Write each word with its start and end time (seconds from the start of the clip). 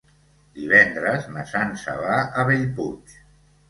Divendres 0.55 1.29
na 1.37 1.45
Sança 1.53 1.97
va 2.03 2.19
a 2.25 2.51
Bellpuig. 2.53 3.19